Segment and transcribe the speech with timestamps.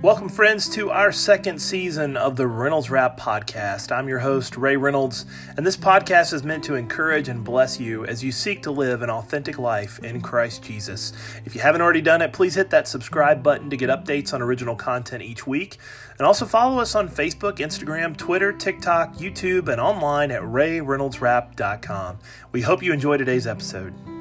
[0.00, 3.90] Welcome, friends, to our second season of the Reynolds Wrap podcast.
[3.90, 8.06] I'm your host, Ray Reynolds, and this podcast is meant to encourage and bless you
[8.06, 11.12] as you seek to live an authentic life in Christ Jesus.
[11.44, 14.40] If you haven't already done it, please hit that subscribe button to get updates on
[14.40, 15.78] original content each week.
[16.16, 22.20] And also follow us on Facebook, Instagram, Twitter, TikTok, YouTube, and online at rayreynoldswrap.com.
[22.52, 24.17] We hope you enjoy today's episode.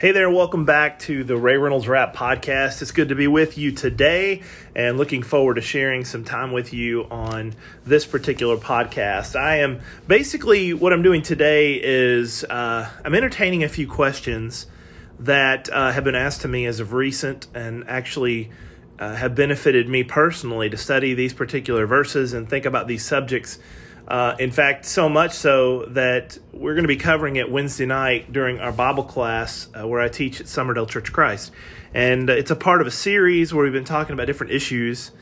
[0.00, 2.80] Hey there, welcome back to the Ray Reynolds Wrap Podcast.
[2.80, 4.40] It's good to be with you today
[4.74, 7.54] and looking forward to sharing some time with you on
[7.84, 9.38] this particular podcast.
[9.38, 14.66] I am basically what I'm doing today is uh, I'm entertaining a few questions
[15.18, 18.50] that uh, have been asked to me as of recent and actually
[18.98, 23.58] uh, have benefited me personally to study these particular verses and think about these subjects
[24.10, 28.32] uh, in fact, so much so that we're going to be covering it Wednesday night
[28.32, 31.52] during our Bible class uh, where I teach at Summerdale Church Christ.
[31.94, 35.12] And uh, it's a part of a series where we've been talking about different issues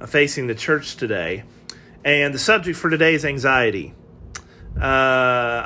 [0.00, 1.44] uh, facing the church today.
[2.06, 3.92] And the subject for today is anxiety.
[4.80, 4.80] Uh,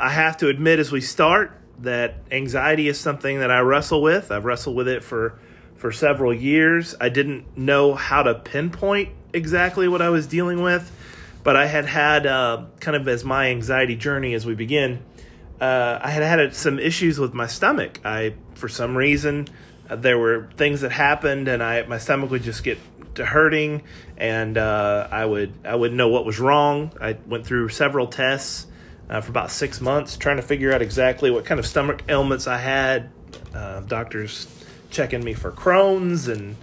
[0.01, 4.33] I have to admit as we start that anxiety is something that I wrestle with.
[4.33, 5.39] I've wrestled with it for,
[5.77, 6.97] for several years.
[7.01, 10.91] I didn't know how to pinpoint exactly what I was dealing with
[11.43, 15.03] but I had had uh, kind of as my anxiety journey as we begin.
[15.61, 18.01] Uh, I had had some issues with my stomach.
[18.05, 19.49] I, for some reason,
[19.89, 22.79] uh, there were things that happened, and I my stomach would just get
[23.15, 23.83] to hurting,
[24.17, 26.93] and uh, I would I wouldn't know what was wrong.
[27.01, 28.67] I went through several tests
[29.09, 32.47] uh, for about six months trying to figure out exactly what kind of stomach ailments
[32.47, 33.11] I had.
[33.55, 34.47] Uh, doctors
[34.91, 36.57] checking me for Crohn's and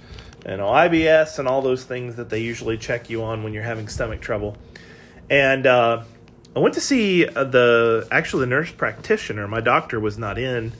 [0.46, 3.88] and IBS and all those things that they usually check you on when you're having
[3.88, 4.58] stomach trouble.
[5.30, 6.04] And uh,
[6.56, 9.48] I went to see uh, the actually the nurse practitioner.
[9.48, 10.74] My doctor was not in,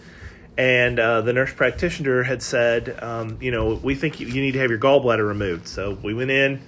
[0.58, 4.54] and uh, the nurse practitioner had said, um, you know, we think you, you need
[4.54, 5.68] to have your gallbladder removed.
[5.68, 6.62] So we went in,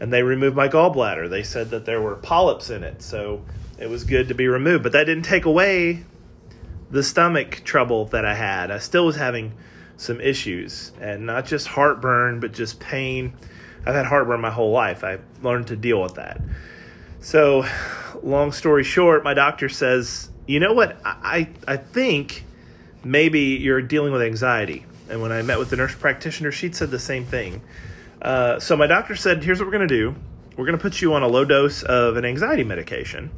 [0.00, 1.30] and they removed my gallbladder.
[1.30, 3.44] They said that there were polyps in it, so
[3.78, 4.82] it was good to be removed.
[4.82, 6.04] But that didn't take away
[6.90, 8.70] the stomach trouble that I had.
[8.70, 9.52] I still was having
[9.96, 13.34] some issues, and not just heartburn, but just pain.
[13.86, 15.04] I've had heartburn my whole life.
[15.04, 16.40] I learned to deal with that.
[17.20, 17.64] So,
[18.22, 20.96] long story short, my doctor says, you know what?
[21.04, 22.44] I, I think
[23.04, 24.86] maybe you're dealing with anxiety.
[25.10, 27.62] And when I met with the nurse practitioner, she'd said the same thing.
[28.22, 30.14] Uh, so, my doctor said, here's what we're going to do
[30.56, 33.30] we're going to put you on a low dose of an anxiety medication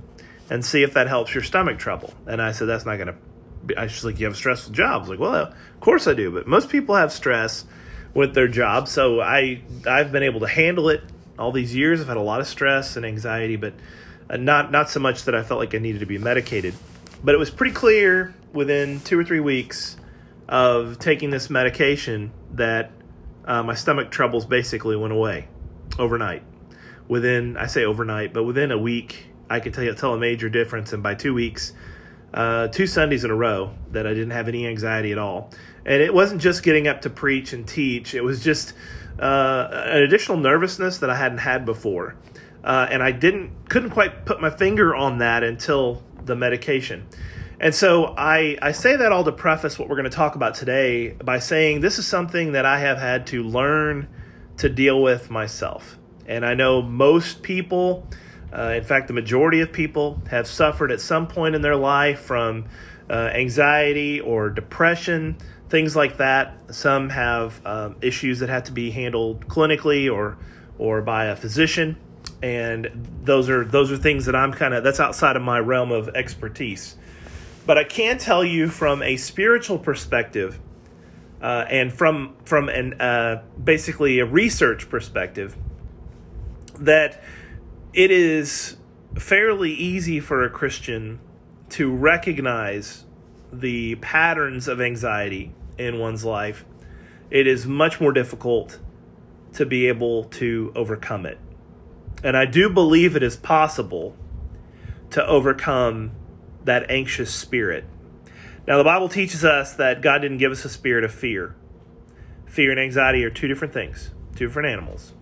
[0.49, 2.15] and see if that helps your stomach trouble.
[2.27, 3.17] And I said, that's not going to
[3.65, 3.77] be.
[3.77, 4.93] I was like, you have a stressful job.
[4.93, 6.31] I was like, well, of course I do.
[6.31, 7.65] But most people have stress
[8.15, 8.89] with their job.
[8.89, 11.03] So, I, I've been able to handle it
[11.41, 12.01] all these years.
[12.01, 13.73] I've had a lot of stress and anxiety, but
[14.29, 16.75] uh, not not so much that I felt like I needed to be medicated.
[17.25, 19.97] But it was pretty clear within two or three weeks
[20.49, 22.91] of taking this medication that
[23.45, 25.49] uh, my stomach troubles basically went away
[25.99, 26.43] overnight.
[27.09, 30.93] Within I say overnight, but within a week, I could tell tell a major difference.
[30.93, 31.73] And by two weeks,
[32.33, 35.53] uh, two Sundays in a row, that I didn't have any anxiety at all.
[35.85, 38.75] And it wasn't just getting up to preach and teach; it was just
[39.21, 42.17] uh, an additional nervousness that I hadn't had before,
[42.65, 47.07] uh, and I didn't couldn't quite put my finger on that until the medication.
[47.61, 50.55] And so I, I say that all to preface what we're going to talk about
[50.55, 54.09] today by saying this is something that I have had to learn
[54.57, 55.99] to deal with myself.
[56.27, 58.07] And I know most people,
[58.51, 62.21] uh, in fact, the majority of people, have suffered at some point in their life
[62.21, 62.67] from
[63.11, 65.37] uh, anxiety or depression,
[65.71, 66.75] things like that.
[66.75, 70.37] Some have um, issues that have to be handled clinically or
[70.77, 71.97] or by a physician,
[72.43, 75.93] and those are those are things that I'm kind of that's outside of my realm
[75.93, 76.97] of expertise.
[77.67, 80.59] But I can tell you from a spiritual perspective,
[81.41, 85.57] uh, and from from an uh, basically a research perspective,
[86.79, 87.23] that
[87.93, 88.77] it is
[89.17, 91.21] fairly easy for a Christian
[91.69, 93.05] to recognize
[93.53, 96.65] the patterns of anxiety in one's life,
[97.31, 98.79] it is much more difficult
[99.55, 101.39] to be able to overcome it.
[102.23, 104.17] And I do believe it is possible
[105.11, 106.13] to overcome
[106.65, 107.85] that anxious spirit.
[108.67, 111.57] Now, the Bible teaches us that God didn't give us a spirit of fear.
[112.47, 115.15] Fear and anxiety are two different things, two different animals.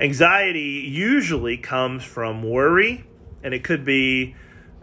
[0.00, 3.04] Anxiety usually comes from worry,
[3.42, 4.34] and it could be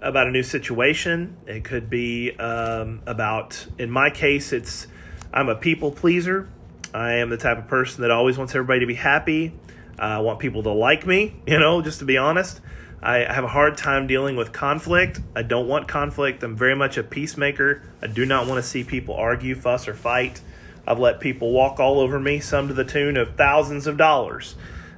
[0.05, 1.35] about a new situation.
[1.47, 4.87] It could be um, about, in my case, it's
[5.33, 6.47] I'm a people pleaser.
[6.93, 9.53] I am the type of person that always wants everybody to be happy.
[9.97, 12.61] I want people to like me, you know, just to be honest.
[13.01, 15.19] I have a hard time dealing with conflict.
[15.35, 16.41] I don't want conflict.
[16.41, 17.83] I'm very much a peacemaker.
[18.01, 20.41] I do not want to see people argue, fuss, or fight.
[20.87, 24.55] I've let people walk all over me, some to the tune of thousands of dollars,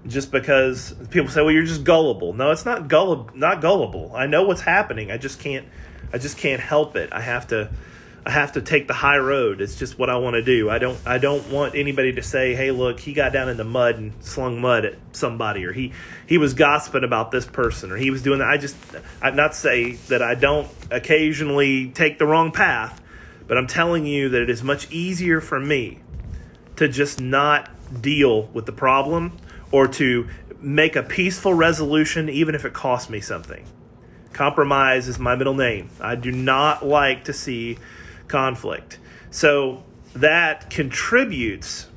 [0.07, 3.29] just because people say, "Well, you're just gullible." No, it's not gullible.
[3.35, 4.11] Not gullible.
[4.15, 5.11] I know what's happening.
[5.11, 5.65] I just can't.
[6.13, 7.09] I just can't help it.
[7.11, 7.69] I have to.
[8.25, 9.61] I have to take the high road.
[9.61, 10.69] It's just what I want to do.
[10.69, 10.99] I don't.
[11.05, 14.13] I don't want anybody to say, "Hey, look, he got down in the mud and
[14.19, 15.93] slung mud at somebody," or he
[16.25, 18.49] he was gossiping about this person, or he was doing that.
[18.49, 18.75] I just.
[19.21, 23.01] I'm not say that I don't occasionally take the wrong path
[23.47, 25.99] but I'm telling you that it is much easier for me
[26.75, 27.69] to just not
[28.01, 29.37] deal with the problem
[29.71, 30.27] or to
[30.59, 33.65] make a peaceful resolution, even if it costs me something.
[34.33, 35.89] Compromise is my middle name.
[35.99, 37.77] I do not like to see
[38.27, 38.99] conflict.
[39.31, 39.83] So
[40.13, 41.87] that contributes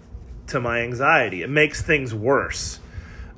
[0.49, 1.43] to my anxiety.
[1.43, 2.81] It makes things worse.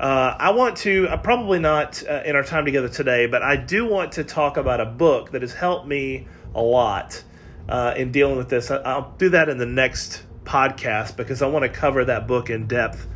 [0.00, 3.56] Uh, I want to, uh, probably not uh, in our time together today, but I
[3.56, 7.23] do want to talk about a book that has helped me a lot
[7.69, 8.70] uh, in dealing with this.
[8.70, 12.67] I'll do that in the next podcast because I want to cover that book in
[12.67, 13.06] depth.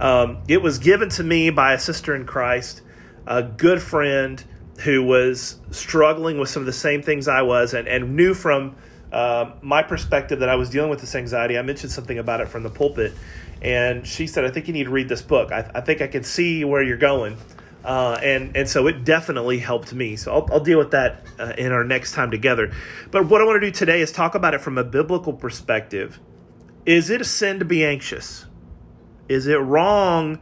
[0.00, 2.80] Um, it was given to me by a sister in Christ,
[3.26, 4.42] a good friend
[4.80, 8.76] who was struggling with some of the same things I was and, and knew from
[9.12, 11.58] uh, my perspective that I was dealing with this anxiety.
[11.58, 13.12] I mentioned something about it from the pulpit,
[13.60, 15.52] and she said, I think you need to read this book.
[15.52, 17.36] I, I think I can see where you're going.
[17.84, 20.14] Uh, and and so it definitely helped me.
[20.14, 22.72] So I'll, I'll deal with that uh, in our next time together.
[23.10, 26.20] But what I want to do today is talk about it from a biblical perspective.
[26.84, 28.46] Is it a sin to be anxious?
[29.30, 30.40] Is it wrong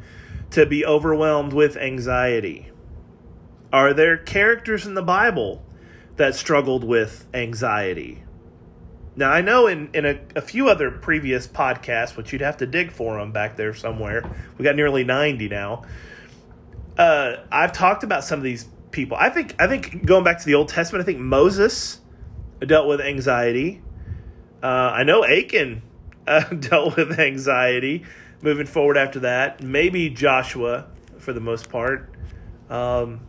[0.51, 2.71] to be overwhelmed with anxiety?
[3.73, 5.63] Are there characters in the Bible
[6.17, 8.25] that struggled with anxiety?
[9.15, 12.67] Now, I know in, in a, a few other previous podcasts, which you'd have to
[12.67, 14.23] dig for them back there somewhere,
[14.57, 15.85] we got nearly 90 now
[16.99, 19.17] uh, I've talked about some of these people.
[19.19, 22.01] I think I think going back to the Old Testament, I think Moses
[22.61, 23.81] dealt with anxiety.
[24.63, 25.83] Uh, I know Achan
[26.27, 28.05] uh, dealt with anxiety.
[28.41, 30.87] Moving forward after that, maybe Joshua
[31.19, 32.09] for the most part.
[32.71, 33.21] Um,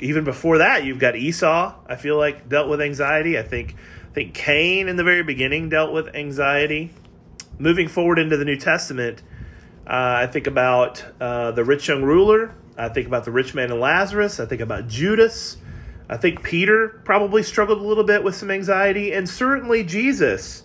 [0.00, 1.74] even before that, you've got Esau.
[1.86, 3.38] I feel like dealt with anxiety.
[3.38, 3.74] I think
[4.10, 6.92] I think Cain in the very beginning dealt with anxiety.
[7.58, 9.22] Moving forward into the New Testament,
[9.86, 13.70] uh, I think about uh, the rich young ruler I think about the rich man
[13.70, 14.40] and Lazarus.
[14.40, 15.56] I think about Judas.
[16.08, 19.12] I think Peter probably struggled a little bit with some anxiety.
[19.12, 20.64] And certainly Jesus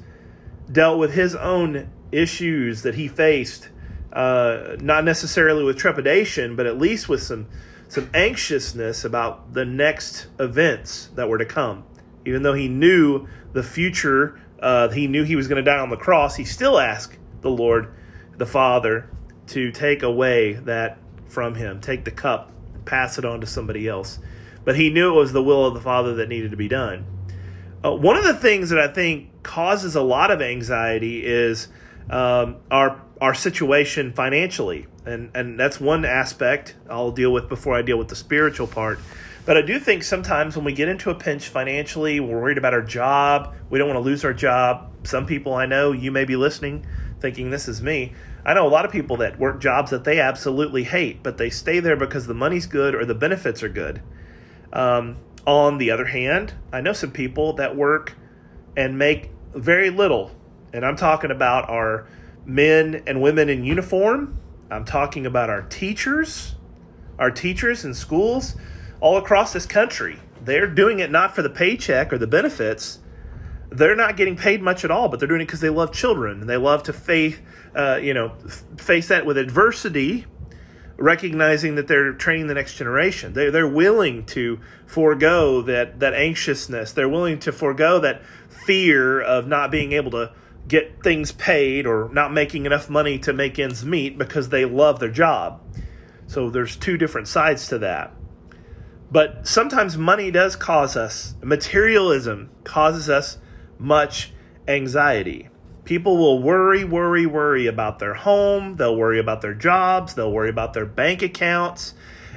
[0.71, 3.69] dealt with his own issues that he faced,
[4.13, 7.47] uh, not necessarily with trepidation, but at least with some,
[7.87, 11.83] some anxiousness about the next events that were to come.
[12.25, 15.89] Even though he knew the future, uh, he knew he was going to die on
[15.89, 17.93] the cross, he still asked the Lord,
[18.37, 19.09] the Father,
[19.47, 20.97] to take away that
[21.27, 22.51] from him, take the cup,
[22.85, 24.19] pass it on to somebody else.
[24.65, 27.05] But he knew it was the will of the Father that needed to be done.
[27.83, 31.69] Uh, one of the things that I think causes a lot of anxiety is
[32.09, 37.81] um, our our situation financially, and and that's one aspect I'll deal with before I
[37.81, 38.99] deal with the spiritual part.
[39.45, 42.73] But I do think sometimes when we get into a pinch financially, we're worried about
[42.73, 43.55] our job.
[43.69, 44.91] We don't want to lose our job.
[45.03, 46.85] Some people I know, you may be listening,
[47.19, 48.13] thinking this is me.
[48.45, 51.49] I know a lot of people that work jobs that they absolutely hate, but they
[51.49, 54.01] stay there because the money's good or the benefits are good.
[54.71, 55.17] Um,
[55.47, 58.15] on the other hand, I know some people that work
[58.77, 60.31] and make very little.
[60.73, 62.07] And I'm talking about our
[62.49, 64.39] men and women in uniform.
[64.71, 66.55] I'm talking about our teachers,
[67.17, 68.55] our teachers in schools
[68.99, 70.19] all across this country.
[70.43, 72.99] They're doing it not for the paycheck or the benefits.
[73.71, 76.41] They're not getting paid much at all, but they're doing it because they love children
[76.41, 77.39] and they love to faith
[77.75, 78.33] uh, you know,
[78.77, 80.25] face that with adversity,
[80.97, 83.33] recognizing that they're training the next generation.
[83.33, 86.91] They, they're willing to forego that, that anxiousness.
[86.91, 90.33] They're willing to forego that fear of not being able to
[90.67, 94.99] get things paid or not making enough money to make ends meet because they love
[94.99, 95.61] their job.
[96.27, 98.13] So there's two different sides to that.
[99.11, 103.39] But sometimes money does cause us, materialism causes us
[103.79, 104.31] much
[104.67, 105.49] anxiety.
[105.85, 108.75] People will worry, worry, worry about their home.
[108.75, 110.13] They'll worry about their jobs.
[110.13, 111.95] They'll worry about their bank accounts.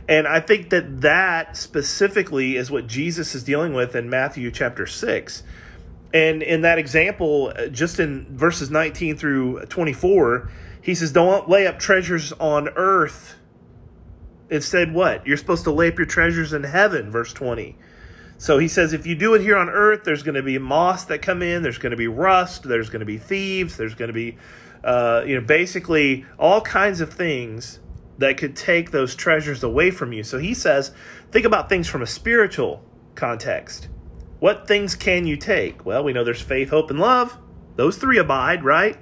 [0.09, 4.87] And I think that that specifically is what Jesus is dealing with in Matthew chapter
[4.87, 5.43] 6.
[6.15, 10.51] And in that example, uh, just in verses 19 through 24,
[10.83, 13.37] he says, Don't lay up treasures on earth.
[14.51, 15.27] Instead, what?
[15.27, 17.79] You're supposed to lay up your treasures in heaven, verse 20.
[18.43, 21.05] So he says, if you do it here on earth, there's going to be moss
[21.05, 24.09] that come in, there's going to be rust, there's going to be thieves, there's going
[24.09, 24.37] to be,
[24.83, 27.79] uh, you know, basically all kinds of things
[28.19, 30.25] that could take those treasures away from you.
[30.25, 30.93] So he says,
[31.31, 33.87] think about things from a spiritual context.
[34.43, 35.87] What things can you take?
[35.87, 37.39] Well, we know there's faith, hope, and love.
[37.77, 38.99] Those three abide, right?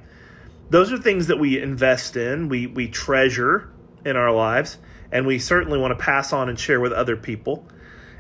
[0.68, 3.70] those are things that we invest in, we, we treasure
[4.04, 4.76] in our lives,
[5.10, 7.66] and we certainly want to pass on and share with other people.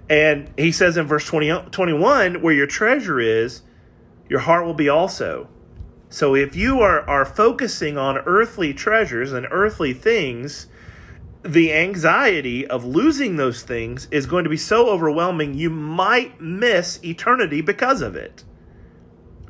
[0.08, 3.60] And he says in verse 20, 21, where your treasure is,
[4.30, 5.48] your heart will be also.
[6.08, 10.68] So if you are, are focusing on earthly treasures and earthly things,
[11.42, 17.02] the anxiety of losing those things is going to be so overwhelming, you might miss
[17.02, 18.44] eternity because of it.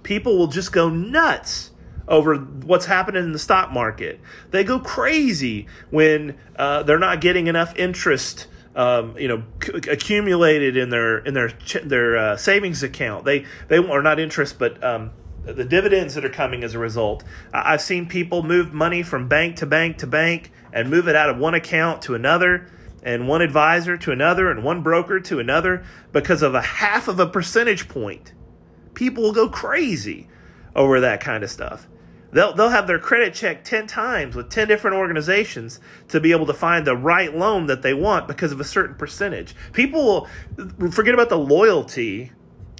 [0.03, 1.71] People will just go nuts
[2.07, 4.21] over what's happening in the stock market.
[4.51, 8.47] They go crazy when uh, they're not getting enough interest.
[8.75, 11.51] Um, you know, c- accumulated in their in their
[11.85, 13.25] their uh, savings account.
[13.25, 15.11] They they are not interest, but um,
[15.53, 17.25] the dividends that are coming as a result.
[17.53, 21.31] I've seen people move money from bank to bank to bank and move it out
[21.31, 22.69] of one account to another
[23.03, 27.19] and one advisor to another and one broker to another because of a half of
[27.19, 28.33] a percentage point.
[28.95, 30.29] People will go crazy
[30.75, 31.89] over that kind of stuff.
[32.33, 36.47] They'll, they'll have their credit checked 10 times with 10 different organizations to be able
[36.47, 39.55] to find the right loan that they want because of a certain percentage.
[39.73, 40.29] People
[40.79, 42.33] will forget about the loyalty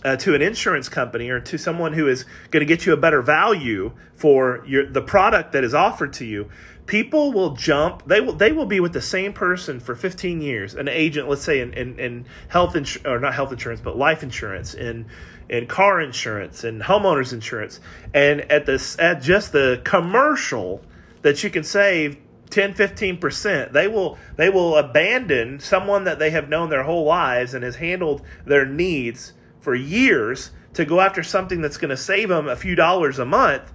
[0.05, 2.97] uh, to an insurance company or to someone who is going to get you a
[2.97, 6.49] better value for your the product that is offered to you
[6.87, 10.75] people will jump they will they will be with the same person for 15 years
[10.75, 14.23] an agent let's say in, in, in health insurance or not health insurance but life
[14.23, 15.07] insurance in
[15.49, 17.81] in car insurance and homeowners insurance
[18.15, 20.83] and at this at just the commercial
[21.23, 22.17] that you can save
[22.49, 27.55] 10 15% they will they will abandon someone that they have known their whole lives
[27.55, 32.29] and has handled their needs for years to go after something that's going to save
[32.29, 33.73] them a few dollars a month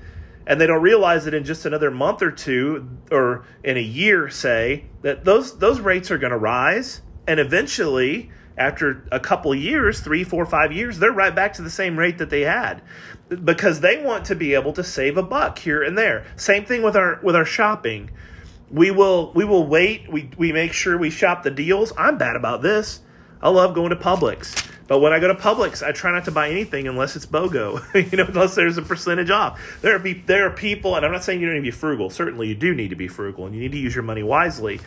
[0.47, 4.29] and they don't realize that in just another month or two or in a year
[4.29, 7.01] say that those those rates are going to rise.
[7.27, 11.69] And eventually after a couple years three four five years they're right back to the
[11.69, 12.81] same rate that they had.
[13.43, 16.25] Because they want to be able to save a buck here and there.
[16.35, 18.11] Same thing with our with our shopping.
[18.69, 20.11] We will we will wait.
[20.11, 21.91] We, we make sure we shop the deals.
[21.97, 23.01] I'm bad about this.
[23.41, 26.31] I love going to publix but when I go to Publix, I try not to
[26.31, 29.59] buy anything unless it's BOGO, you know, unless there's a percentage off.
[29.81, 31.77] There are, be, there are people, and I'm not saying you don't need to be
[31.77, 32.09] frugal.
[32.09, 34.79] Certainly you do need to be frugal and you need to use your money wisely.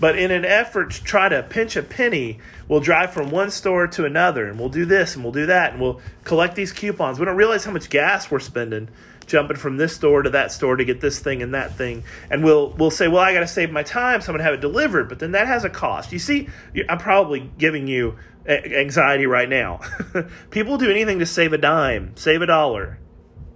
[0.00, 3.86] But in an effort to try to pinch a penny, we'll drive from one store
[3.86, 7.20] to another and we'll do this and we'll do that and we'll collect these coupons.
[7.20, 8.88] We don't realize how much gas we're spending
[9.26, 12.04] jumping from this store to that store to get this thing and that thing.
[12.30, 14.54] And we'll we'll say, well, I got to save my time, so I'm gonna have
[14.54, 15.08] it delivered.
[15.08, 16.12] But then that has a cost.
[16.12, 16.48] You see,
[16.88, 19.80] I'm probably giving you anxiety right now.
[20.50, 22.98] People do anything to save a dime, save a dollar.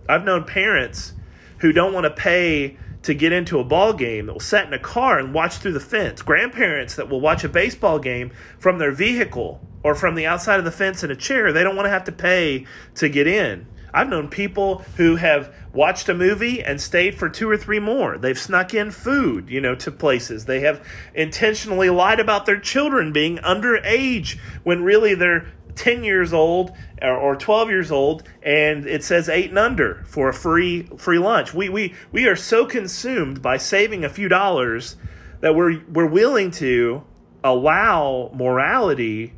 [0.09, 1.13] I've known parents
[1.59, 4.73] who don't want to pay to get into a ball game that will sit in
[4.73, 6.23] a car and watch through the fence.
[6.23, 10.65] Grandparents that will watch a baseball game from their vehicle or from the outside of
[10.65, 11.53] the fence in a chair.
[11.53, 12.67] They don't want to have to pay
[12.97, 13.67] to get in.
[13.93, 18.19] I've known people who have watched a movie and stayed for two or three more.
[18.19, 20.45] They've snuck in food, you know, to places.
[20.45, 25.47] They have intentionally lied about their children being underage when really they're
[25.79, 30.35] 10 years old or 12 years old and it says 8 and under for a
[30.35, 31.55] free free lunch.
[31.55, 34.97] We we we are so consumed by saving a few dollars
[35.41, 37.05] that we're we're willing to
[37.45, 39.35] allow morality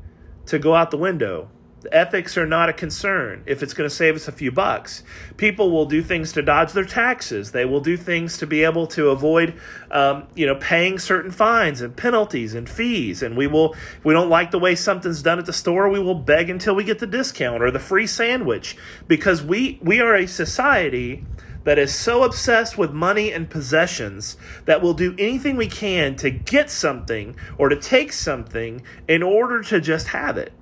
[0.46, 1.50] to go out the window.
[1.92, 5.02] Ethics are not a concern if it's going to save us a few bucks.
[5.36, 7.52] People will do things to dodge their taxes.
[7.52, 9.54] They will do things to be able to avoid,
[9.90, 13.22] um, you know, paying certain fines and penalties and fees.
[13.22, 16.00] And we will, if we don't like the way something's done at the store, we
[16.00, 18.76] will beg until we get the discount or the free sandwich
[19.08, 21.24] because we we are a society
[21.64, 26.30] that is so obsessed with money and possessions that we'll do anything we can to
[26.30, 30.52] get something or to take something in order to just have it.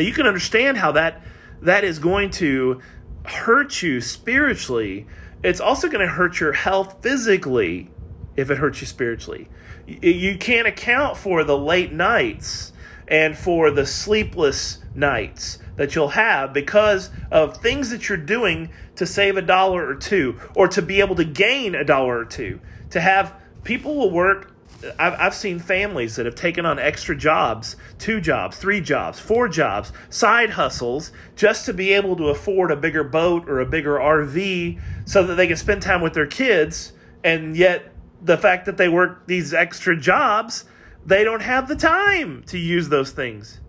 [0.00, 1.20] Now you can understand how that
[1.60, 2.80] that is going to
[3.26, 5.06] hurt you spiritually.
[5.44, 7.90] It's also going to hurt your health physically
[8.34, 9.50] if it hurts you spiritually.
[9.86, 12.72] You can't account for the late nights
[13.08, 19.04] and for the sleepless nights that you'll have because of things that you're doing to
[19.04, 22.58] save a dollar or two or to be able to gain a dollar or two.
[22.92, 24.50] To have people will work
[24.98, 29.48] I've, I've seen families that have taken on extra jobs, two jobs, three jobs, four
[29.48, 33.96] jobs, side hustles, just to be able to afford a bigger boat or a bigger
[33.96, 36.92] RV so that they can spend time with their kids.
[37.22, 40.64] And yet, the fact that they work these extra jobs,
[41.04, 43.60] they don't have the time to use those things.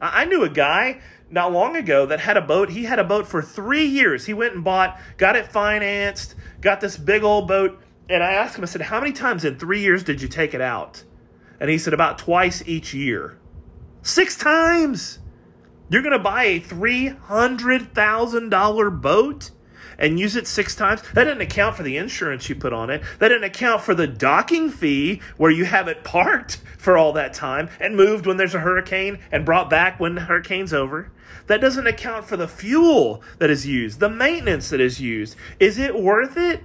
[0.00, 2.70] I, I knew a guy not long ago that had a boat.
[2.70, 4.26] He had a boat for three years.
[4.26, 8.56] He went and bought, got it financed, got this big old boat and I asked
[8.56, 11.02] him, I said, How many times in three years did you take it out?
[11.58, 13.38] And he said, About twice each year.
[14.02, 15.18] Six times!
[15.88, 19.50] You're going to buy a $300,000 boat
[19.98, 23.02] and use it six times, that doesn't account for the insurance you put on it.
[23.18, 27.34] That doesn't account for the docking fee where you have it parked for all that
[27.34, 31.10] time and moved when there's a hurricane and brought back when the hurricane's over.
[31.46, 35.36] That doesn't account for the fuel that is used, the maintenance that is used.
[35.58, 36.62] Is it worth it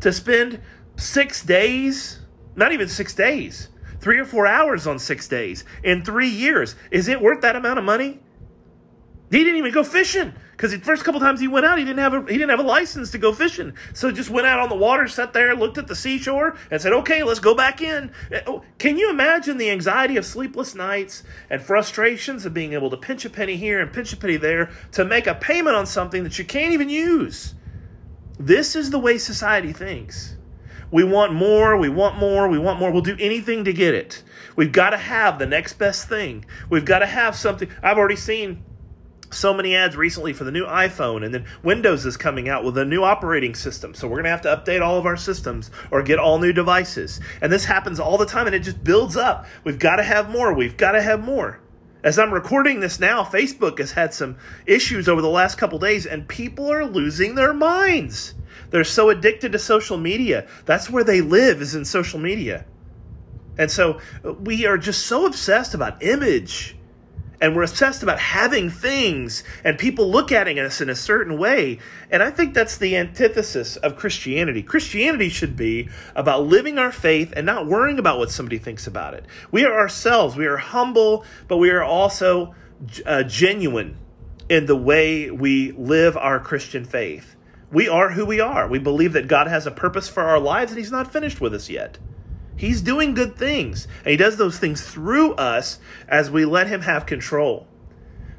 [0.00, 0.60] to spend
[0.96, 2.20] six days?
[2.56, 3.68] Not even six days,
[4.00, 6.74] three or four hours on six days in three years.
[6.90, 8.20] Is it worth that amount of money?
[9.30, 11.98] He didn't even go fishing because the first couple times he went out, he didn't
[11.98, 13.74] have a he didn't have a license to go fishing.
[13.92, 16.94] So just went out on the water, sat there, looked at the seashore, and said,
[16.94, 21.24] "Okay, let's go back in." Eh, oh, can you imagine the anxiety of sleepless nights
[21.50, 24.70] and frustrations of being able to pinch a penny here and pinch a penny there
[24.92, 27.54] to make a payment on something that you can't even use?
[28.38, 30.36] This is the way society thinks.
[30.90, 32.90] We want more, we want more, we want more.
[32.90, 34.22] We'll do anything to get it.
[34.56, 36.44] We've got to have the next best thing.
[36.70, 37.68] We've got to have something.
[37.82, 38.64] I've already seen
[39.30, 42.78] so many ads recently for the new iPhone, and then Windows is coming out with
[42.78, 43.92] a new operating system.
[43.92, 46.52] So we're going to have to update all of our systems or get all new
[46.52, 47.20] devices.
[47.42, 49.46] And this happens all the time, and it just builds up.
[49.64, 50.54] We've got to have more.
[50.54, 51.60] We've got to have more.
[52.04, 54.36] As I'm recording this now, Facebook has had some
[54.66, 58.34] issues over the last couple days, and people are losing their minds.
[58.70, 60.46] They're so addicted to social media.
[60.64, 62.66] That's where they live, is in social media.
[63.58, 66.76] And so uh, we are just so obsessed about image
[67.40, 71.78] and we're obsessed about having things and people look at us in a certain way.
[72.10, 74.62] And i think that's the antithesis of christianity.
[74.62, 79.14] Christianity should be about living our faith and not worrying about what somebody thinks about
[79.14, 79.24] it.
[79.50, 80.36] We are ourselves.
[80.36, 82.54] We are humble but we are also
[83.04, 83.96] uh, genuine
[84.48, 87.36] in the way we live our christian faith.
[87.70, 88.66] We are who we are.
[88.66, 91.54] We believe that god has a purpose for our lives and he's not finished with
[91.54, 91.98] us yet
[92.58, 93.86] He's doing good things.
[94.04, 97.68] And he does those things through us as we let him have control.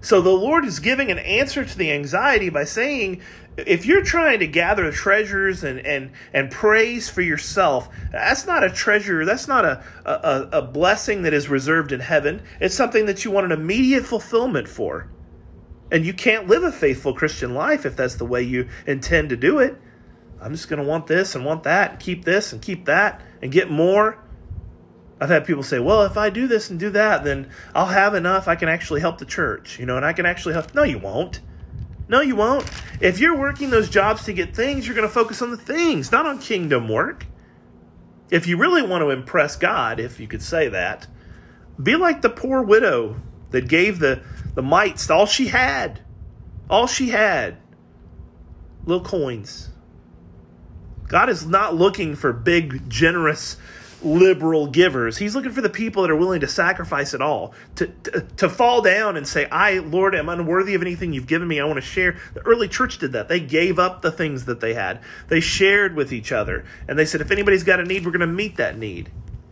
[0.01, 3.21] So the Lord is giving an answer to the anxiety by saying,
[3.57, 8.69] if you're trying to gather treasures and, and, and praise for yourself, that's not a
[8.69, 9.25] treasure.
[9.25, 12.43] That's not a, a, a blessing that is reserved in heaven.
[12.59, 15.09] It's something that you want an immediate fulfillment for.
[15.91, 19.37] And you can't live a faithful Christian life if that's the way you intend to
[19.37, 19.77] do it.
[20.41, 23.21] I'm just going to want this and want that, and keep this and keep that,
[23.41, 24.17] and get more.
[25.21, 28.15] I've had people say, well, if I do this and do that, then I'll have
[28.15, 28.47] enough.
[28.47, 30.73] I can actually help the church, you know, and I can actually help.
[30.73, 31.41] No, you won't.
[32.07, 32.69] No, you won't.
[33.01, 36.11] If you're working those jobs to get things, you're going to focus on the things,
[36.11, 37.25] not on kingdom work.
[38.31, 41.07] If you really want to impress God, if you could say that,
[41.81, 43.17] be like the poor widow
[43.51, 44.23] that gave the,
[44.53, 46.01] the mites all she had.
[46.69, 47.57] All she had.
[48.85, 49.68] Little coins.
[51.09, 53.57] God is not looking for big, generous,
[54.01, 55.17] liberal givers.
[55.17, 58.49] He's looking for the people that are willing to sacrifice it all, to, to, to
[58.49, 61.59] fall down and say, I, Lord, am unworthy of anything you've given me.
[61.59, 62.17] I want to share.
[62.33, 63.27] The early church did that.
[63.27, 66.63] They gave up the things that they had, they shared with each other.
[66.87, 69.11] And they said, if anybody's got a need, we're going to meet that need.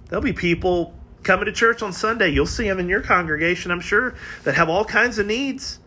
[0.10, 0.94] There'll be people
[1.24, 2.30] coming to church on Sunday.
[2.30, 5.80] You'll see them in your congregation, I'm sure, that have all kinds of needs.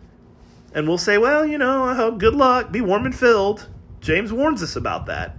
[0.74, 3.68] And we'll say, well, you know, I hope good luck, be warm and filled.
[4.00, 5.37] James warns us about that.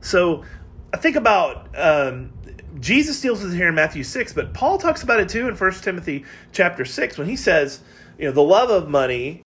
[0.00, 0.44] So
[0.92, 2.32] I think about um,
[2.80, 5.56] Jesus deals with it here in Matthew 6, but Paul talks about it too in
[5.56, 7.80] 1 Timothy chapter 6 when he says,
[8.18, 9.42] you know, the love of money,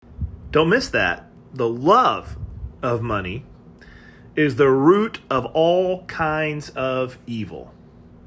[0.51, 1.29] don't miss that.
[1.53, 2.37] The love
[2.81, 3.45] of money
[4.35, 7.73] is the root of all kinds of evil.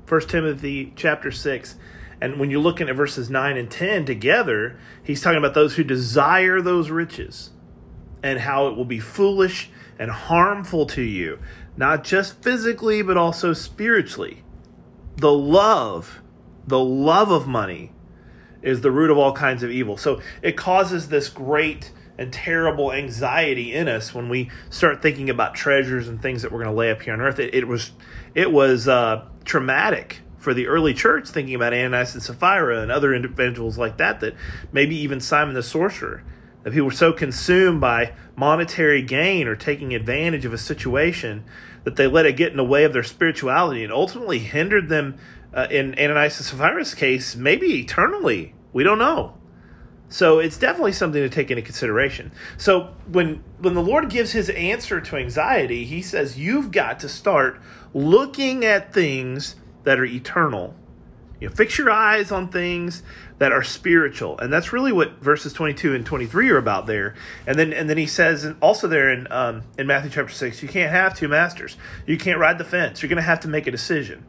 [0.08, 1.76] 1 Timothy chapter 6
[2.20, 5.84] and when you're looking at verses 9 and 10 together, he's talking about those who
[5.84, 7.50] desire those riches
[8.22, 11.38] and how it will be foolish and harmful to you
[11.76, 14.42] not just physically, but also spiritually.
[15.16, 16.20] The love,
[16.66, 17.92] the love of money,
[18.62, 19.96] is the root of all kinds of evil.
[19.96, 25.54] So it causes this great and terrible anxiety in us when we start thinking about
[25.54, 27.38] treasures and things that we're going to lay up here on earth.
[27.38, 27.92] It, it was,
[28.34, 33.14] it was uh, traumatic for the early church thinking about Ananias and Sapphira and other
[33.14, 34.20] individuals like that.
[34.20, 34.34] That
[34.72, 36.22] maybe even Simon the sorcerer
[36.62, 41.44] that people were so consumed by monetary gain or taking advantage of a situation
[41.84, 45.16] that they let it get in the way of their spirituality and ultimately hindered them,
[45.54, 48.54] uh, in Ananias and Sapphira's case, maybe eternally.
[48.72, 49.34] We don't know.
[50.08, 52.32] So it's definitely something to take into consideration.
[52.56, 57.08] So when when the Lord gives his answer to anxiety, he says you've got to
[57.08, 57.60] start
[57.94, 60.74] looking at things that are eternal
[61.40, 63.02] you know, fix your eyes on things
[63.38, 66.86] that are spiritual, and that's really what verses twenty two and twenty three are about
[66.86, 67.14] there.
[67.46, 70.68] And then and then he says also there in um, in Matthew chapter six, you
[70.68, 71.76] can't have two masters.
[72.06, 73.02] You can't ride the fence.
[73.02, 74.24] You're going to have to make a decision.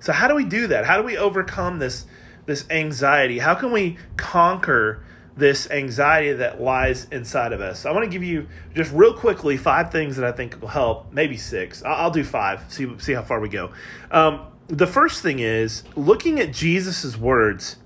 [0.00, 0.84] So how do we do that?
[0.84, 2.06] How do we overcome this
[2.44, 3.38] this anxiety?
[3.38, 5.02] How can we conquer
[5.36, 7.86] this anxiety that lies inside of us.
[7.86, 11.12] I want to give you just real quickly five things that I think will help,
[11.12, 11.82] maybe six.
[11.82, 13.72] I'll, do five, see, see how far we go.
[14.10, 17.76] Um, the first thing is looking at Jesus' words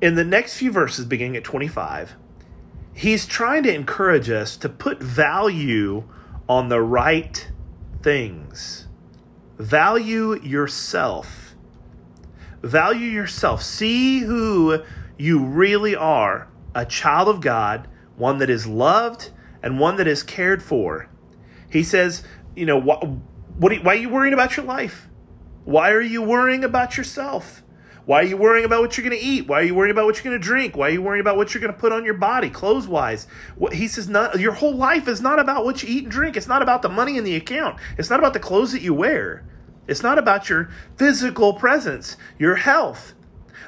[0.00, 2.14] in the next few verses, beginning at 25,
[2.94, 6.04] he's trying to encourage us to put value
[6.48, 7.50] on the right
[8.02, 8.86] things.
[9.58, 11.54] Value yourself.
[12.62, 13.62] Value yourself.
[13.62, 14.82] See who
[15.16, 19.30] you really are a child of God, one that is loved
[19.62, 21.08] and one that is cared for.
[21.68, 22.22] He says,
[22.54, 23.04] you know, what,
[23.56, 25.07] what why are you worrying about your life?
[25.68, 27.62] Why are you worrying about yourself?
[28.06, 29.46] Why are you worrying about what you're going to eat?
[29.46, 30.78] Why are you worrying about what you're going to drink?
[30.78, 33.26] Why are you worrying about what you're going to put on your body, clothes wise?
[33.70, 36.38] He says, not your whole life is not about what you eat and drink.
[36.38, 37.78] It's not about the money in the account.
[37.98, 39.44] It's not about the clothes that you wear.
[39.86, 43.12] It's not about your physical presence, your health.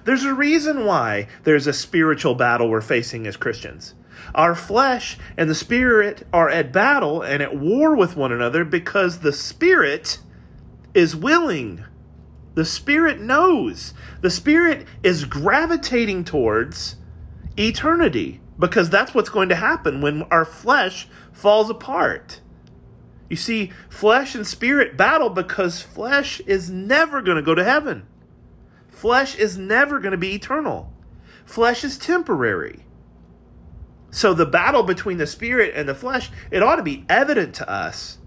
[0.05, 3.93] There's a reason why there's a spiritual battle we're facing as Christians.
[4.35, 9.19] Our flesh and the spirit are at battle and at war with one another because
[9.19, 10.17] the spirit
[10.95, 11.85] is willing.
[12.55, 13.95] The spirit knows.
[14.21, 16.97] The spirit is gravitating towards
[17.57, 22.41] eternity because that's what's going to happen when our flesh falls apart.
[23.29, 28.07] You see, flesh and spirit battle because flesh is never going to go to heaven.
[28.89, 30.93] Flesh is never going to be eternal.
[31.45, 32.85] Flesh is temporary.
[34.11, 37.71] So the battle between the spirit and the flesh, it ought to be evident to
[37.71, 38.19] us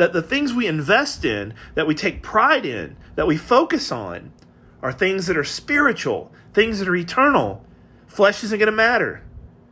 [0.00, 4.32] that the things we invest in, that we take pride in, that we focus on,
[4.80, 7.62] are things that are spiritual, things that are eternal.
[8.06, 9.22] Flesh isn't going to matter.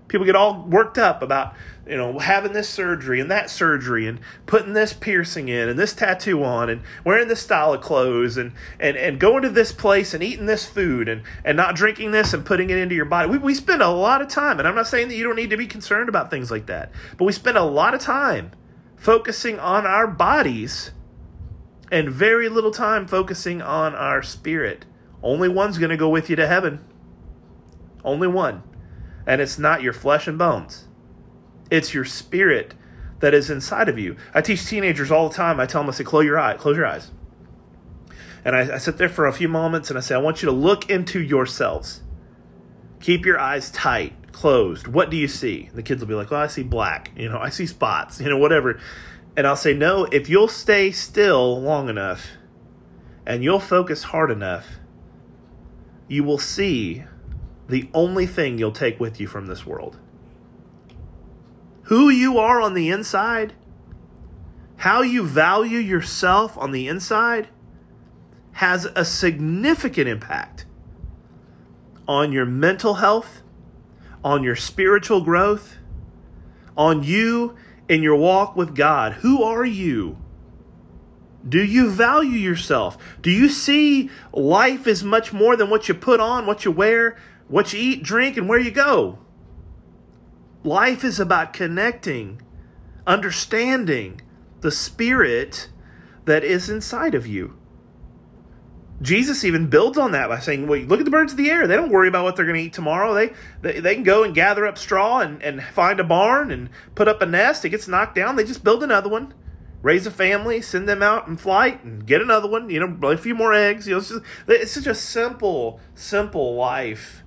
[0.06, 1.54] People get all worked up about
[1.88, 5.94] you know, having this surgery and that surgery and putting this piercing in and this
[5.94, 10.12] tattoo on and wearing this style of clothes and, and, and going to this place
[10.12, 13.30] and eating this food and, and not drinking this and putting it into your body.
[13.30, 15.48] We, we spend a lot of time, and I'm not saying that you don't need
[15.48, 18.50] to be concerned about things like that, but we spend a lot of time
[18.98, 20.90] focusing on our bodies
[21.90, 24.84] and very little time focusing on our spirit.
[25.22, 26.84] Only one's going to go with you to heaven.
[28.04, 28.62] Only one.
[29.26, 30.86] And it's not your flesh and bones.
[31.70, 32.74] It's your spirit
[33.20, 34.16] that is inside of you.
[34.34, 35.60] I teach teenagers all the time.
[35.60, 37.10] I tell them, I say, close your eye, close your eyes.
[38.44, 40.46] And I, I sit there for a few moments and I say, I want you
[40.46, 42.02] to look into yourselves.
[43.00, 44.86] Keep your eyes tight, closed.
[44.86, 45.70] What do you see?
[45.74, 47.10] The kids will be like, well, I see black.
[47.16, 48.80] You know, I see spots, you know, whatever.
[49.36, 52.26] And I'll say, no, if you'll stay still long enough
[53.26, 54.66] and you'll focus hard enough,
[56.08, 57.04] you will see
[57.68, 59.98] the only thing you'll take with you from this world
[61.88, 63.54] who you are on the inside,
[64.76, 67.48] how you value yourself on the inside,
[68.52, 70.66] has a significant impact
[72.06, 73.42] on your mental health,
[74.24, 75.76] on your spiritual growth,
[76.76, 77.56] on you
[77.88, 79.14] in your walk with God.
[79.14, 80.18] Who are you?
[81.48, 82.98] Do you value yourself?
[83.22, 87.16] Do you see life as much more than what you put on, what you wear,
[87.46, 89.18] what you eat, drink, and where you go?
[90.64, 92.42] Life is about connecting,
[93.06, 94.20] understanding
[94.60, 95.70] the spirit
[96.24, 97.57] that is inside of you.
[99.00, 101.66] Jesus even builds on that by saying, well, look at the birds of the air.
[101.68, 103.14] They don't worry about what they're going to eat tomorrow.
[103.14, 103.32] They,
[103.62, 107.06] they, they can go and gather up straw and, and find a barn and put
[107.06, 107.64] up a nest.
[107.64, 108.34] It gets knocked down.
[108.34, 109.34] They just build another one,
[109.82, 113.14] raise a family, send them out in flight and get another one, you know, lay
[113.14, 113.86] a few more eggs.
[113.86, 117.22] You know, it's, just, it's such a simple, simple life.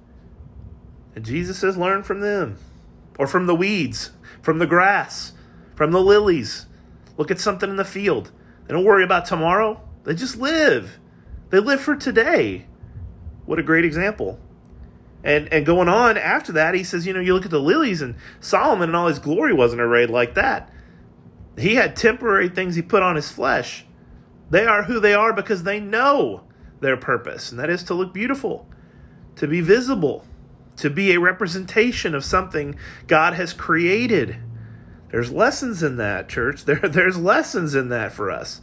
[1.15, 2.57] And Jesus says, learn from them
[3.17, 5.31] or from the weeds, from the grass,
[5.75, 6.65] from the lilies.
[7.15, 8.31] Look at something in the field.
[8.67, 10.97] They don't worry about tomorrow, they just live.
[11.51, 12.65] They live for today.
[13.45, 14.39] What a great example.
[15.23, 18.01] And and going on after that, he says, you know, you look at the lilies
[18.01, 20.71] and Solomon and all his glory wasn't arrayed like that.
[21.57, 23.85] He had temporary things he put on his flesh.
[24.49, 26.43] They are who they are because they know
[26.79, 28.67] their purpose, and that is to look beautiful,
[29.35, 30.25] to be visible,
[30.77, 32.75] to be a representation of something
[33.07, 34.37] God has created.
[35.09, 36.63] There's lessons in that, church.
[36.65, 38.61] There, there's lessons in that for us.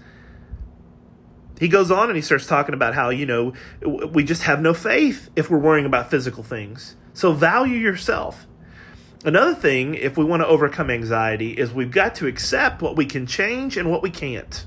[1.58, 3.52] He goes on and he starts talking about how, you know,
[3.84, 6.96] we just have no faith if we're worrying about physical things.
[7.12, 8.46] So value yourself.
[9.24, 13.04] Another thing, if we want to overcome anxiety, is we've got to accept what we
[13.04, 14.64] can change and what we can't.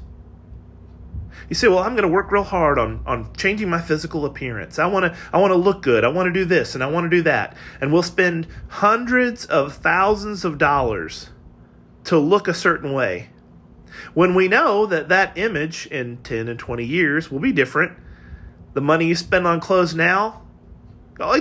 [1.48, 4.80] You say, "Well, I'm going to work real hard on on changing my physical appearance.
[4.80, 6.04] I want to I want to look good.
[6.04, 9.46] I want to do this and I want to do that." And we'll spend hundreds
[9.46, 11.30] of thousands of dollars
[12.06, 13.30] to look a certain way.
[14.14, 17.98] When we know that that image in 10 and 20 years will be different,
[18.74, 20.42] the money you spend on clothes now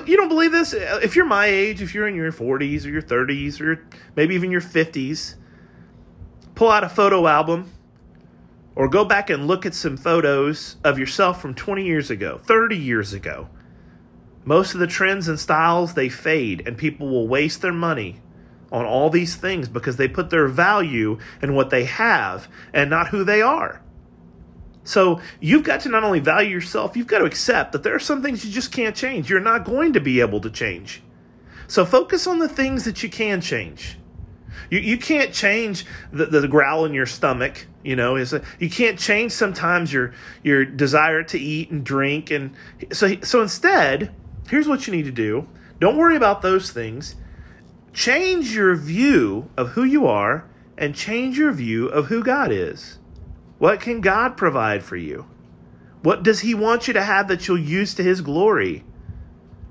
[0.06, 0.74] you don't believe this?
[0.74, 3.84] If you're my age, if you're in your 40s or your 30s or
[4.16, 5.36] maybe even your 50s,
[6.54, 7.72] pull out a photo album
[8.74, 12.76] or go back and look at some photos of yourself from 20 years ago, 30
[12.76, 13.48] years ago.
[14.44, 18.20] Most of the trends and styles they fade and people will waste their money
[18.72, 23.08] on all these things because they put their value in what they have and not
[23.08, 23.82] who they are.
[24.84, 28.00] So you've got to not only value yourself, you've got to accept that there are
[28.00, 29.28] some things you just can't change.
[29.28, 31.02] You're not going to be able to change.
[31.66, 33.98] So focus on the things that you can change.
[34.70, 37.66] You, you can't change the, the growl in your stomach.
[37.82, 42.54] You know, is you can't change sometimes your your desire to eat and drink, and
[42.92, 44.14] so so instead,
[44.48, 45.48] here's what you need to do.
[45.78, 47.16] Don't worry about those things.
[47.92, 50.48] Change your view of who you are,
[50.78, 52.98] and change your view of who God is.
[53.58, 55.26] What can God provide for you?
[56.02, 58.84] What does he want you to have that you'll use to his glory?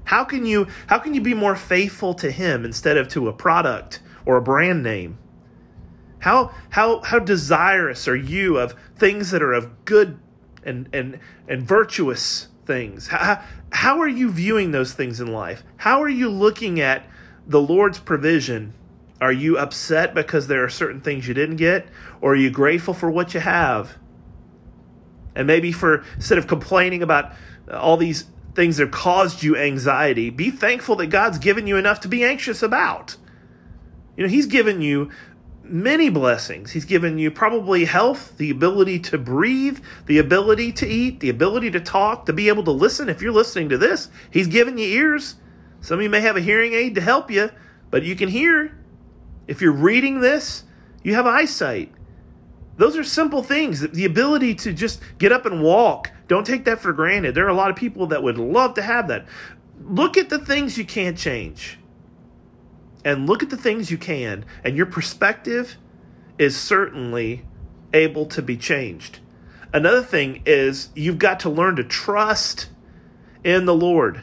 [0.05, 3.34] How can you how can you be more faithful to him instead of to a
[3.34, 5.17] product or a brand name?
[6.19, 10.19] How how how desirous are you of things that are of good
[10.63, 13.08] and and and virtuous things?
[13.08, 15.63] How, how are you viewing those things in life?
[15.77, 17.05] How are you looking at
[17.49, 18.73] the Lord's provision
[19.21, 21.88] are you upset because there are certain things you didn't get?
[22.21, 23.97] Or are you grateful for what you have?
[25.35, 27.33] And maybe for instead of complaining about
[27.71, 32.07] all these things that caused you anxiety, be thankful that God's given you enough to
[32.07, 33.17] be anxious about.
[34.15, 35.12] You know, He's given you
[35.63, 36.71] many blessings.
[36.71, 41.71] He's given you probably health, the ability to breathe, the ability to eat, the ability
[41.71, 43.09] to talk, to be able to listen.
[43.09, 45.35] If you're listening to this, He's given you ears.
[45.81, 47.51] Some of you may have a hearing aid to help you,
[47.89, 48.77] but you can hear.
[49.47, 50.63] If you're reading this,
[51.03, 51.91] you have eyesight.
[52.77, 53.81] Those are simple things.
[53.81, 57.35] The ability to just get up and walk, don't take that for granted.
[57.35, 59.25] There are a lot of people that would love to have that.
[59.81, 61.79] Look at the things you can't change
[63.03, 65.77] and look at the things you can, and your perspective
[66.37, 67.45] is certainly
[67.93, 69.19] able to be changed.
[69.73, 72.69] Another thing is you've got to learn to trust
[73.43, 74.21] in the Lord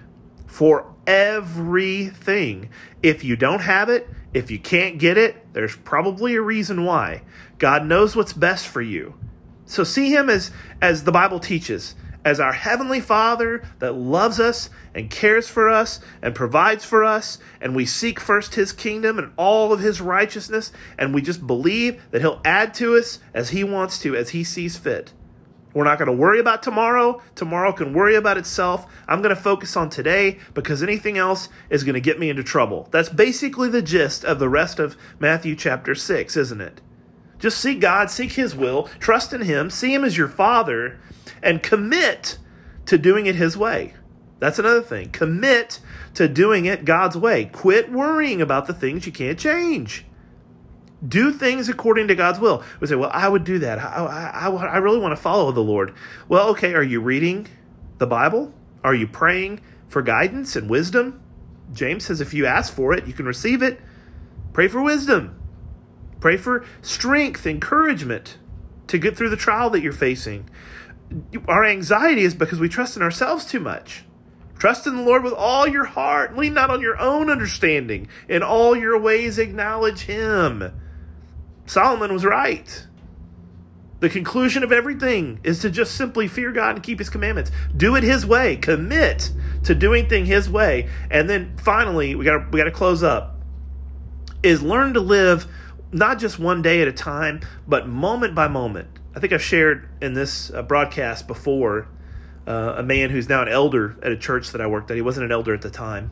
[0.56, 2.70] for everything.
[3.02, 7.24] If you don't have it, if you can't get it, there's probably a reason why.
[7.58, 9.12] God knows what's best for you.
[9.66, 14.70] So see him as as the Bible teaches, as our heavenly Father that loves us
[14.94, 19.32] and cares for us and provides for us, and we seek first his kingdom and
[19.36, 23.62] all of his righteousness, and we just believe that he'll add to us as he
[23.62, 25.12] wants to, as he sees fit.
[25.76, 27.20] We're not going to worry about tomorrow.
[27.34, 28.86] Tomorrow can worry about itself.
[29.06, 32.42] I'm going to focus on today because anything else is going to get me into
[32.42, 32.88] trouble.
[32.92, 36.80] That's basically the gist of the rest of Matthew chapter 6, isn't it?
[37.38, 40.98] Just seek God, seek His will, trust in Him, see Him as your Father,
[41.42, 42.38] and commit
[42.86, 43.92] to doing it His way.
[44.38, 45.10] That's another thing.
[45.10, 45.80] Commit
[46.14, 47.44] to doing it God's way.
[47.44, 50.06] Quit worrying about the things you can't change
[51.06, 52.62] do things according to God's will.
[52.80, 53.78] We say, well, I would do that.
[53.78, 55.94] I, I, I really want to follow the Lord.
[56.28, 57.48] Well, okay, are you reading
[57.98, 58.52] the Bible?
[58.82, 61.22] Are you praying for guidance and wisdom?
[61.72, 63.80] James says if you ask for it, you can receive it.
[64.52, 65.38] Pray for wisdom.
[66.20, 68.38] Pray for strength, encouragement
[68.86, 70.48] to get through the trial that you're facing.
[71.46, 74.04] Our anxiety is because we trust in ourselves too much.
[74.58, 76.36] Trust in the Lord with all your heart.
[76.36, 78.08] Lean not on your own understanding.
[78.28, 80.72] In all your ways, acknowledge Him
[81.66, 82.86] Solomon was right.
[83.98, 87.50] The conclusion of everything is to just simply fear God and keep his commandments.
[87.76, 88.56] Do it his way.
[88.56, 89.32] Commit
[89.64, 90.88] to doing thing his way.
[91.10, 93.36] And then finally, we got we got to close up.
[94.42, 95.46] Is learn to live
[95.92, 98.88] not just one day at a time, but moment by moment.
[99.14, 101.88] I think I've shared in this uh, broadcast before
[102.46, 104.96] uh, a man who's now an elder at a church that I worked at.
[104.96, 106.10] He wasn't an elder at the time.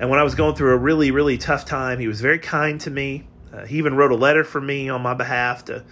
[0.00, 2.80] And when I was going through a really, really tough time, he was very kind
[2.80, 3.28] to me.
[3.52, 5.84] Uh, he even wrote a letter for me on my behalf to,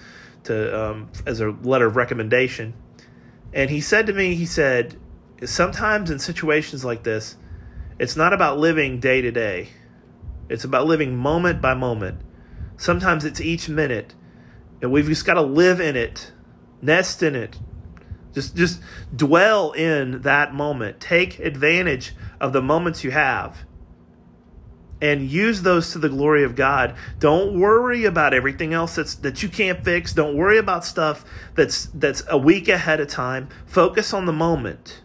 [0.44, 2.74] to um, as a letter of recommendation.
[3.52, 4.96] And he said to me, he said,
[5.44, 7.36] sometimes in situations like this,
[7.98, 9.68] it's not about living day to day.
[10.48, 12.20] It's about living moment by moment.
[12.76, 14.14] Sometimes it's each minute.
[14.82, 16.32] And we've just got to live in it,
[16.82, 17.58] nest in it.
[18.34, 18.80] Just just
[19.14, 21.00] dwell in that moment.
[21.00, 23.64] Take advantage of the moments you have
[25.00, 26.94] and use those to the glory of God.
[27.18, 30.12] Don't worry about everything else that's that you can't fix.
[30.12, 33.48] Don't worry about stuff that's that's a week ahead of time.
[33.66, 35.02] Focus on the moment.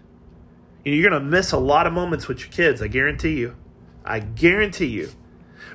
[0.84, 3.56] You're going to miss a lot of moments with your kids, I guarantee you.
[4.04, 5.12] I guarantee you.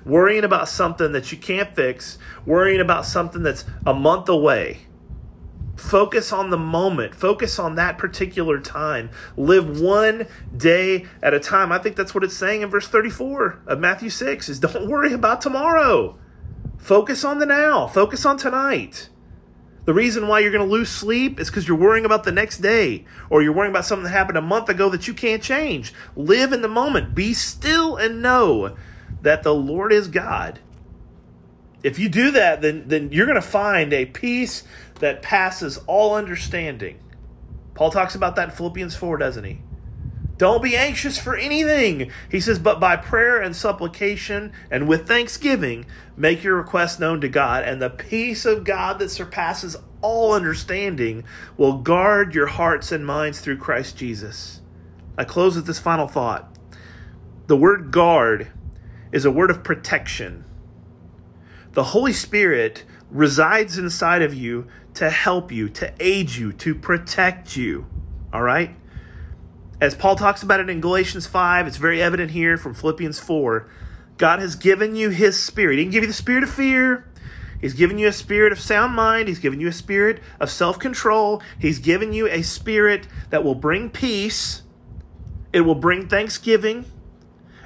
[0.04, 4.85] Worrying about something that you can't fix, worrying about something that's a month away.
[5.76, 7.14] Focus on the moment.
[7.14, 9.10] Focus on that particular time.
[9.36, 11.70] Live one day at a time.
[11.70, 15.12] I think that's what it's saying in verse 34 of Matthew 6 is don't worry
[15.12, 16.18] about tomorrow.
[16.78, 17.86] Focus on the now.
[17.86, 19.10] Focus on tonight.
[19.84, 22.58] The reason why you're going to lose sleep is because you're worrying about the next
[22.58, 25.94] day or you're worrying about something that happened a month ago that you can't change.
[26.16, 27.14] Live in the moment.
[27.14, 28.76] Be still and know
[29.22, 30.58] that the Lord is God.
[31.84, 34.64] If you do that, then, then you're going to find a peace
[35.00, 36.98] that passes all understanding.
[37.74, 39.60] Paul talks about that in Philippians 4, doesn't he?
[40.38, 42.10] Don't be anxious for anything.
[42.30, 47.28] He says, but by prayer and supplication and with thanksgiving, make your requests known to
[47.28, 51.24] God, and the peace of God that surpasses all understanding
[51.56, 54.60] will guard your hearts and minds through Christ Jesus.
[55.16, 56.54] I close with this final thought.
[57.46, 58.48] The word guard
[59.12, 60.44] is a word of protection.
[61.72, 67.56] The Holy Spirit resides inside of you to help you, to aid you, to protect
[67.56, 67.86] you.
[68.32, 68.74] All right?
[69.80, 73.68] As Paul talks about it in Galatians 5, it's very evident here from Philippians 4.
[74.16, 75.76] God has given you his spirit.
[75.76, 77.06] He didn't give you the spirit of fear.
[77.60, 79.28] He's given you a spirit of sound mind.
[79.28, 81.42] He's given you a spirit of self control.
[81.58, 84.62] He's given you a spirit that will bring peace.
[85.52, 86.86] It will bring thanksgiving.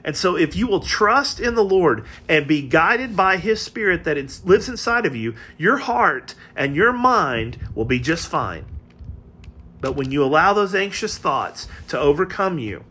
[0.04, 4.04] And so, if you will trust in the Lord and be guided by His Spirit
[4.04, 8.64] that lives inside of you, your heart and your mind will be just fine.
[9.80, 12.84] But when you allow those anxious thoughts to overcome you,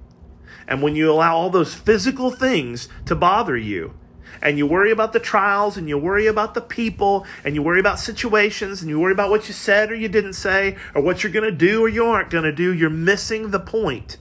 [0.67, 3.93] and when you allow all those physical things to bother you,
[4.41, 7.79] and you worry about the trials, and you worry about the people, and you worry
[7.79, 11.23] about situations, and you worry about what you said or you didn't say, or what
[11.23, 14.17] you're going to do or you aren't going to do, you're missing the point.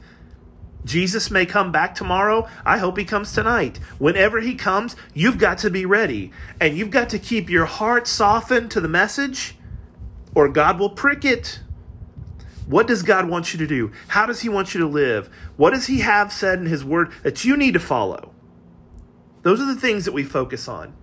[0.84, 2.48] Jesus may come back tomorrow.
[2.64, 3.78] I hope he comes tonight.
[3.98, 6.30] Whenever he comes, you've got to be ready.
[6.60, 9.56] And you've got to keep your heart softened to the message,
[10.34, 11.60] or God will prick it.
[12.66, 13.92] What does God want you to do?
[14.08, 15.28] How does He want you to live?
[15.56, 18.32] What does He have said in His Word that you need to follow?
[19.42, 20.94] Those are the things that we focus on.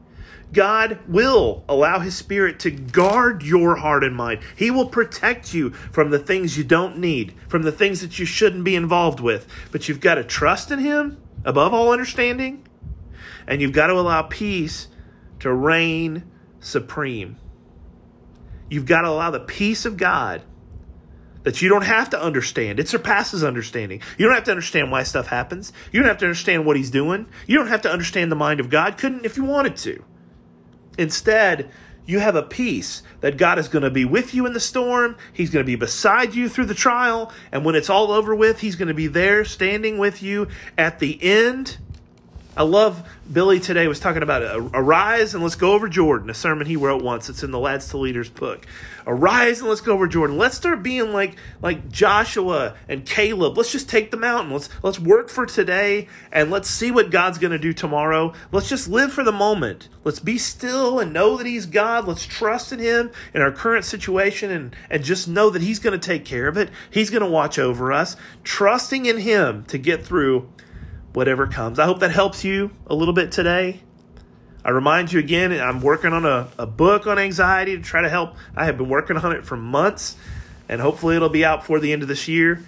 [0.53, 4.41] God will allow His Spirit to guard your heart and mind.
[4.55, 8.25] He will protect you from the things you don't need, from the things that you
[8.25, 9.47] shouldn't be involved with.
[9.71, 12.67] But you've got to trust in Him above all understanding,
[13.47, 14.87] and you've got to allow peace
[15.39, 16.23] to reign
[16.59, 17.37] supreme.
[18.69, 20.41] You've got to allow the peace of God
[21.43, 22.79] that you don't have to understand.
[22.79, 24.01] It surpasses understanding.
[24.17, 25.71] You don't have to understand why stuff happens.
[25.91, 27.27] You don't have to understand what he's doing.
[27.45, 28.97] You don't have to understand the mind of God.
[28.97, 30.03] Couldn't if you wanted to.
[30.97, 31.69] Instead,
[32.05, 35.17] you have a peace that God is going to be with you in the storm.
[35.33, 37.31] He's going to be beside you through the trial.
[37.51, 40.99] And when it's all over with, He's going to be there standing with you at
[40.99, 41.77] the end
[42.57, 46.65] I love Billy today was talking about arise and let's go over Jordan, a sermon
[46.65, 47.27] he wrote once.
[47.27, 48.65] It's in the Lads to Leaders book.
[49.05, 50.37] Arise and let's go over Jordan.
[50.37, 53.57] Let's start being like like Joshua and Caleb.
[53.57, 54.53] Let's just take the mountain.
[54.53, 58.31] Let's let's work for today and let's see what God's going to do tomorrow.
[58.53, 59.89] Let's just live for the moment.
[60.05, 62.07] Let's be still and know that he's God.
[62.07, 65.99] Let's trust in him in our current situation and and just know that he's going
[65.99, 66.69] to take care of it.
[66.89, 68.15] He's going to watch over us.
[68.45, 70.49] Trusting in him to get through
[71.15, 71.79] whatever comes.
[71.79, 73.81] I hope that helps you a little bit today.
[74.63, 78.09] I remind you again, I'm working on a, a book on anxiety to try to
[78.09, 78.35] help.
[78.55, 80.17] I have been working on it for months,
[80.67, 82.63] and hopefully it'll be out before the end of this year.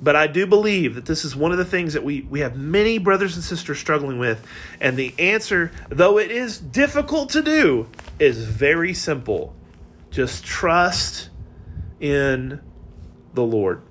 [0.00, 2.56] But I do believe that this is one of the things that we, we have
[2.56, 4.46] many brothers and sisters struggling with.
[4.80, 9.54] And the answer, though it is difficult to do, is very simple.
[10.10, 11.30] Just trust
[12.00, 12.60] in
[13.34, 13.82] the Lord.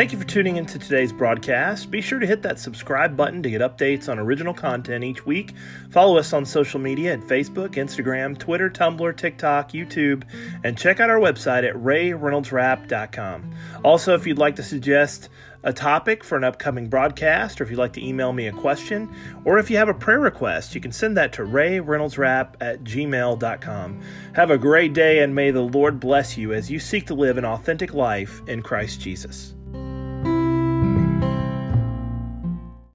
[0.00, 1.90] Thank you for tuning into today's broadcast.
[1.90, 5.52] Be sure to hit that subscribe button to get updates on original content each week.
[5.90, 10.22] Follow us on social media at Facebook, Instagram, Twitter, Tumblr, TikTok, YouTube,
[10.64, 13.54] and check out our website at rayreynoldsrap.com.
[13.84, 15.28] Also, if you'd like to suggest
[15.64, 19.14] a topic for an upcoming broadcast, or if you'd like to email me a question,
[19.44, 24.00] or if you have a prayer request, you can send that to rayreynoldsrap at gmail.com.
[24.34, 27.36] Have a great day, and may the Lord bless you as you seek to live
[27.36, 29.54] an authentic life in Christ Jesus.